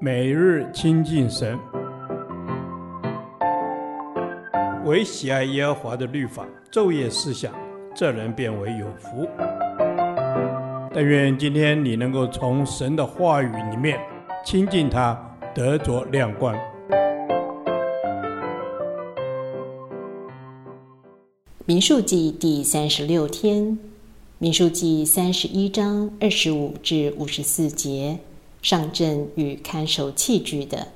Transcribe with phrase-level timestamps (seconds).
[0.00, 1.58] 每日亲近神，
[4.84, 7.54] 唯喜爱耶和华的律法，昼夜思想，
[7.94, 9.26] 这人便为有福。
[10.92, 13.98] 但愿今天你能够从神的话语里面
[14.44, 15.18] 亲近他，
[15.54, 16.54] 得着亮光。
[21.64, 23.78] 民数记第三十六天，
[24.38, 28.18] 民数记三十一章二十五至五十四节。
[28.64, 30.88] 上阵与看守器具的。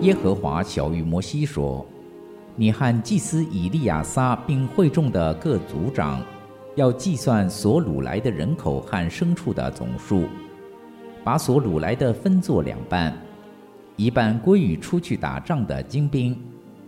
[0.00, 1.84] 耶和华晓諭摩西说
[2.56, 6.24] ：“你和祭司以利亚撒并会众的各族长，
[6.76, 10.24] 要计算所掳来的人口和牲畜的总数，
[11.22, 13.14] 把所掳来的分作两半。”
[13.96, 16.38] 一半归于出去打仗的精兵，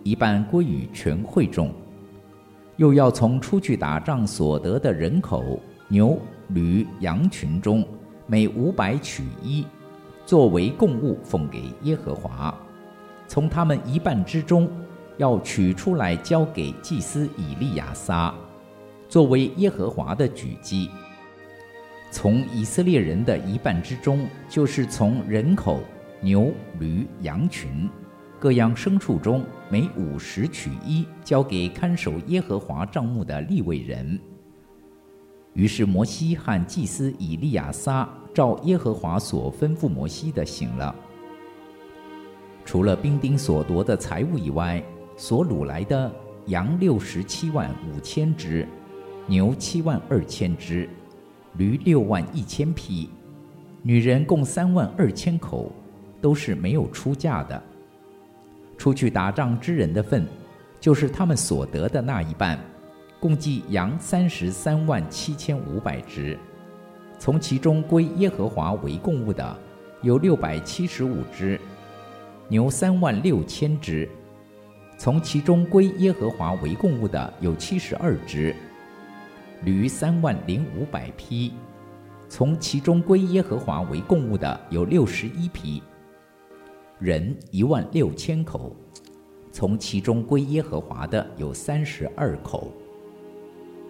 [0.02, 1.72] 一半归于全会众。
[2.76, 7.82] 又要从出去打仗所得的人口，牛、驴、羊群中，
[8.26, 9.66] 每五百取一，
[10.26, 12.54] 作为供物奉给耶和华。
[13.26, 14.70] 从他们一半之中，
[15.16, 18.34] 要取出来交给祭司以利亚撒，
[19.08, 20.90] 作为耶和华的举祭。
[22.10, 25.80] 从以色列人的一半之中，就是从人口。
[26.20, 27.88] 牛、驴、羊群，
[28.40, 34.18] 各样牲畜中，每五十取一，交给看守耶和华帐幕的利未人。
[35.54, 40.94] 于是摩西和祭司以利亚撒照耶和华所吩咐摩西的行了。
[42.64, 44.82] 除了兵丁所夺的财物以外，
[45.16, 46.12] 所掳来的
[46.46, 48.66] 羊六十七万五千只，
[49.26, 50.88] 牛七万二千只，
[51.56, 53.08] 驴六万一千匹，
[53.82, 55.72] 女人共三万二千口。
[56.20, 57.62] 都是没有出价的。
[58.76, 60.26] 出去打仗之人的份，
[60.80, 62.58] 就是他们所得的那一半，
[63.18, 66.38] 共计羊三十三万七千五百只，
[67.18, 69.58] 从其中归耶和华为供物的
[70.02, 71.60] 有六百七十五只，
[72.46, 74.08] 牛三万六千只，
[74.96, 78.54] 从其中归耶和华为供物的有七十二只，
[79.64, 81.52] 驴三万零五百匹，
[82.28, 85.82] 从其中归耶和华为供物的有六十一匹。
[86.98, 88.74] 人一万六千口，
[89.52, 92.72] 从其中归耶和华的有三十二口。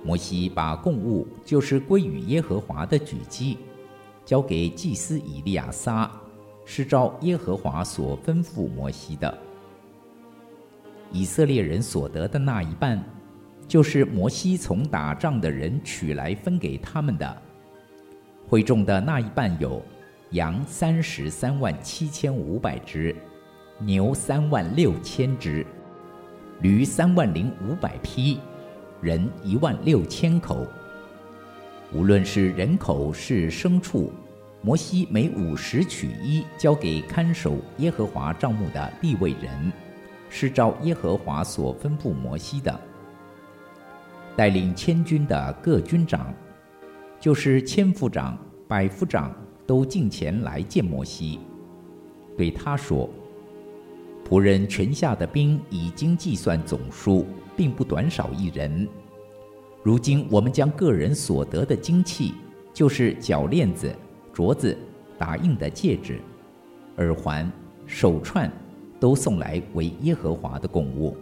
[0.04, 3.56] 摩西把供物，就是归与耶和华的举祭，
[4.26, 6.10] 交给祭司以利亚撒，
[6.66, 9.38] 是照耶和华所吩咐摩西的。
[11.10, 13.02] 以色列人所得的那一半，
[13.66, 17.42] 就是摩西从打仗的人取来分给他们的。
[18.46, 19.82] 会众的那一半有。
[20.30, 23.16] 羊三十三万七千五百只，
[23.78, 25.64] 牛三万六千只，
[26.60, 28.38] 驴三万零五百匹，
[29.00, 30.66] 人一万六千口。
[31.94, 34.12] 无论是人口是牲畜，
[34.60, 39.72] 摩西每五十取一，交给看守耶和华帐幕的利未人，
[40.28, 42.78] 是照耶和华所吩咐摩西的。
[44.36, 46.34] 带领千军的各军长，
[47.18, 48.36] 就是千夫长、
[48.68, 49.34] 百夫长。
[49.68, 51.40] 都进前来见摩西，
[52.38, 53.06] 对他说
[54.26, 58.88] ：“仆人全下的兵已经计算总数，并不短少一人。
[59.82, 62.32] 如今我们将个人所得的金器，
[62.72, 63.94] 就是脚链子、
[64.34, 64.74] 镯子、
[65.18, 66.18] 打印的戒指、
[66.96, 67.52] 耳环、
[67.84, 68.50] 手串，
[68.98, 71.14] 都送来为耶和华的供物，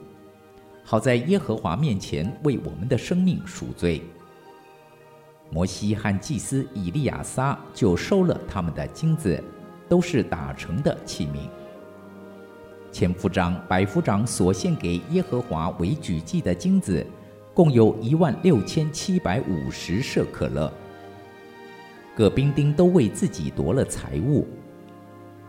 [0.84, 4.02] 好在耶和华面前为我们的生命赎罪。”
[5.50, 9.42] 摩西和祭司以利亚撒就收了他们的金子，
[9.88, 11.48] 都是打成的器皿。
[12.90, 17.06] 千夫长、百夫长所献给耶和华为举祭的金子，
[17.54, 20.72] 共有一万六千七百五十舍可勒。
[22.16, 24.46] 各兵丁都为自己夺了财物。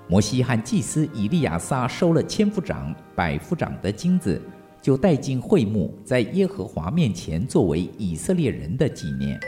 [0.09, 4.41] 摩西和祭司以利亚撒收了千夫长、百夫长的金子，
[4.81, 9.39] 就带进会幕，在耶和华面前作为以色列人的纪念。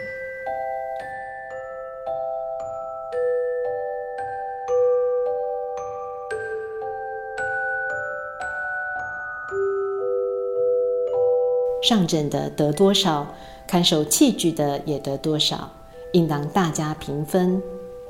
[11.82, 13.28] 上阵的得多少，
[13.68, 15.72] 看守器具的也得多少，
[16.14, 17.62] 应当大家平分。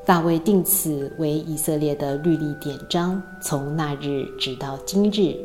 [0.06, 5.36] 大卫定此为以色列的律例典章，从那日直到今日。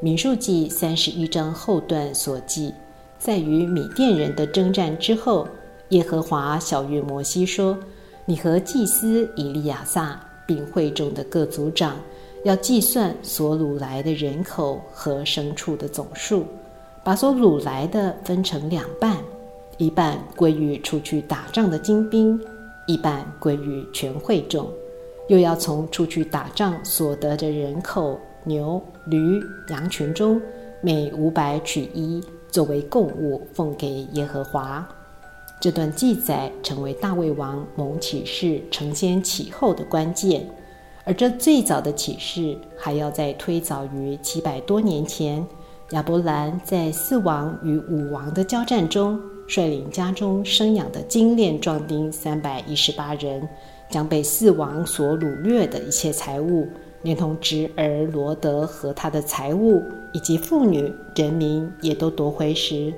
[0.00, 2.74] 民数记三十一章后段所记，
[3.18, 5.46] 在与米甸人的征战之后，
[5.90, 7.78] 耶和华晓諭摩西说
[8.26, 11.96] ：“你和祭司以利亚撒并会众的各族长，
[12.44, 16.44] 要计算所掳来的人口和牲畜的总数，
[17.04, 19.18] 把所掳来的分成两半，
[19.76, 22.40] 一半归于出去打仗的精兵，
[22.86, 24.66] 一半归于全会众。
[25.28, 30.40] 又要从出去打仗所得的人口、牛、驴、羊群中，
[30.80, 34.86] 每五百取一，作为供物，奉给耶和华。
[35.60, 40.46] 这段记载成为大卫王蒙启示承先启后的关键，
[41.04, 45.46] 而这最早的启示还要再推早于七百多年前，
[45.90, 53.46] 亚伯兰在四王与五王的交战中，率领家中生养的精练壮丁三百一十八人，
[53.90, 56.66] 将被四王所掳掠的一切财物，
[57.02, 59.82] 连同侄儿罗德和他的财物，
[60.14, 62.92] 以及妇女、人民，也都夺回时，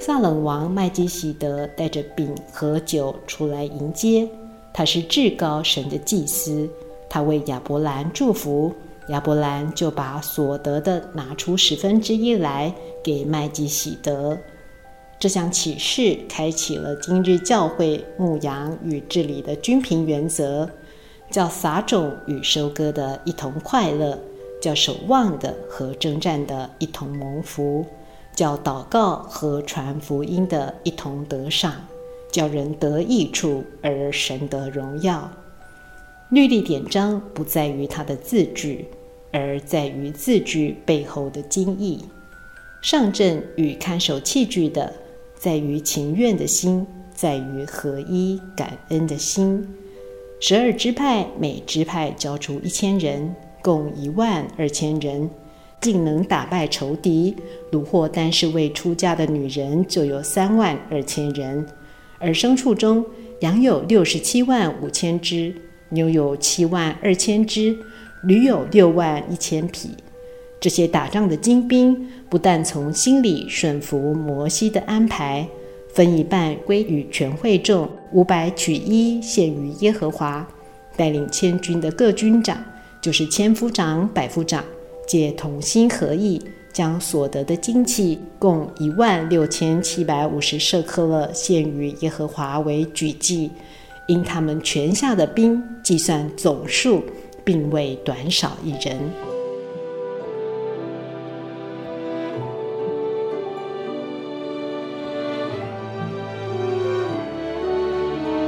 [0.00, 4.28] 撒冷王麦基洗德带着饼和酒出来迎接。
[4.72, 6.68] 他是至高神的祭司，
[7.08, 8.72] 他为亚伯兰祝福，
[9.08, 14.38] 亚伯兰就把所得的拿出十分之一来给麦基洗德。
[15.18, 20.68] 这项启示开启了今日教会牧羊与治理的均平原则，
[21.30, 24.18] 叫撒种与收割的一同快乐，
[24.60, 27.86] 叫守望的和征战的一同蒙福，
[28.34, 31.72] 叫祷告和传福音的一同得赏，
[32.30, 35.30] 叫人得益处而神得荣耀。
[36.30, 38.86] 律例典章不在于它的字句，
[39.32, 42.04] 而在于字句背后的精义。
[42.82, 44.92] 上阵与看守器具的。
[45.36, 49.62] 在于情愿的心，在于合一感恩的心。
[50.40, 55.28] 十二支派每支派交出一千人，共一万二千人，
[55.82, 57.36] 竟能打败仇敌。
[57.70, 61.66] 掳获单是未出嫁的女人就有三万二千人，
[62.18, 63.04] 而牲畜中
[63.40, 65.54] 羊有六十七万五千只，
[65.94, 67.74] 牛有七万二千只，
[68.24, 69.90] 驴有六万一千匹。
[70.60, 75.46] 这些打仗的精兵，不但从心里顺服摩西的安排，
[75.94, 80.46] 分一半归于全会众，五百取一献于耶和华。
[80.96, 82.62] 带领千军的各军长，
[83.00, 84.64] 就是千夫长、百夫长，
[85.06, 86.40] 皆同心合意，
[86.72, 93.50] 将所得的金器共一万六千七百五十舍客勒献于耶和华为举祭。
[94.06, 97.02] 因他们全下的兵计算总数，
[97.42, 98.98] 并未短少一人。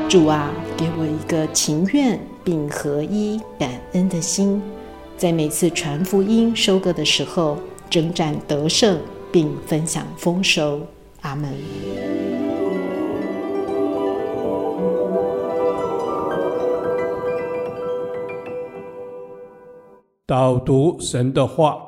[0.09, 4.63] 主啊，给我一个情愿并合一感恩的心，
[5.17, 7.59] 在每次传福音、收割的时候，
[7.91, 8.99] 征战得胜，
[9.33, 10.81] 并分享丰收。
[11.23, 11.53] 阿门。
[20.29, 21.81] 导读神的话。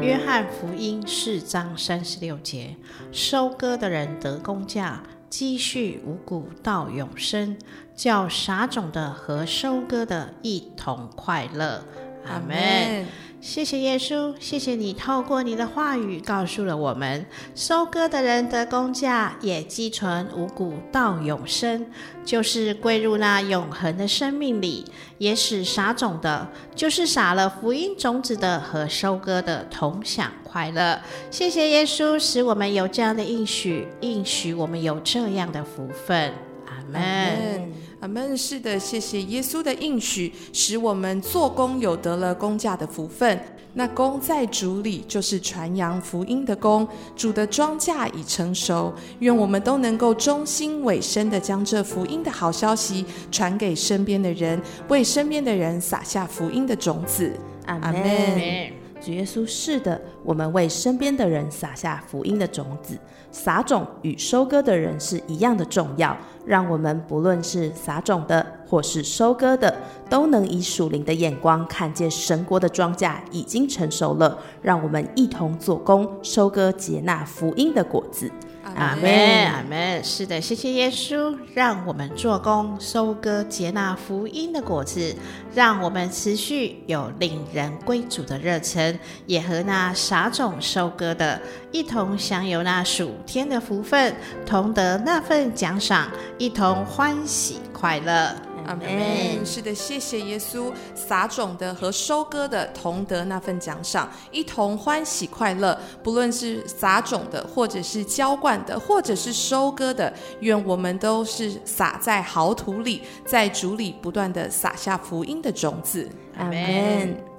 [0.00, 2.74] 约翰福音四章三十六节：
[3.12, 7.58] 收割的人得工价，积蓄五谷到永生，
[7.94, 11.84] 叫撒种的和收割的一同快乐。
[12.26, 13.04] 阿门。
[13.40, 21.86] 谢谢耶稣，谢谢你透过你的话语告诉了我们，收割的人得工价，也积存五谷到永生，
[22.22, 24.84] 就是归入那永恒的生命里；
[25.16, 26.46] 也使撒种的，
[26.76, 31.00] 就是撒了福音种子的和收割的同享快乐。
[31.30, 36.34] 谢谢耶稣，使我们有这样的应许，应许我们有这样的福分。
[36.66, 37.72] 阿门。
[38.00, 38.36] 阿门。
[38.36, 43.38] 是的，谢谢耶稣的应许，使我们做工有得了工价的福分。
[43.72, 46.88] 那工在主里，就是传扬福音的工。
[47.14, 57.32] 主的庄稼已成熟，愿我们都能够忠心委身的将这福音的好消息传给身边的人，为身边的人撒下福音的种子。
[57.66, 58.79] 阿门。
[59.00, 62.98] 主耶稣，是的，我们为身边的人撒下福音的种子。
[63.32, 69.76] 撒种与收割的人是一样的重要，让我们不论是撒种的或是收割的，
[70.08, 78.30] 都能以属灵的眼光看见神国的庄稼已经成熟了，让我们一同做工，收割接纳福音的果子。
[78.76, 79.10] 阿门，
[79.48, 80.04] 阿门。
[80.04, 85.12] 是的，谢谢耶稣，让我们做工，收割接纳福音的果子，
[85.52, 88.96] 让我们持续有令人归主的热忱，
[89.26, 91.40] 也和那撒种收割的
[91.72, 94.14] 一同享有那属天的福分，
[94.46, 96.08] 同得那份奖赏，
[96.38, 97.56] 一同欢喜。
[97.80, 98.36] 快乐。
[98.66, 99.44] 阿门。
[99.44, 105.78] 是的，谢谢耶稣，撒种的和收割的同得那份奖赏，一同欢喜快乐。
[106.02, 116.06] 不论是撒种的，或者是浇灌的，或者是收割的，愿我们都是撒在好土里，在主里不断的撒下福音的种子。
[116.36, 117.29] 阿门。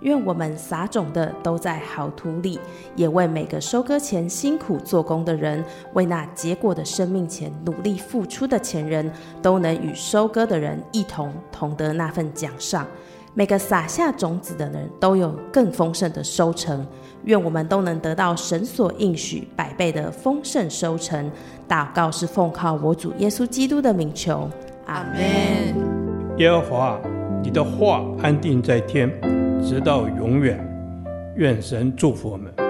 [0.00, 2.58] 愿我们撒种的都在好土里，
[2.94, 9.10] 也为每个收割前辛苦做工的人，为那结果的生命前努力付出的前人，
[9.40, 12.86] 都能与收割的人一同同得那份奖赏。
[13.36, 16.86] 每个撒下种子的人都有更丰盛的收成。
[17.24, 21.30] 愿我们都能得到神所应许百倍的丰盛收成。
[21.66, 24.48] 祷告是奉靠我主耶稣基督的名求，
[24.86, 26.36] 阿门。
[26.36, 27.00] 耶和华，
[27.42, 29.10] 你的话安定在天。
[29.66, 30.58] 直到永远，
[31.36, 32.63] 愿神祝福我们。